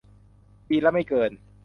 [0.67, 1.31] ปีละไม่เกิน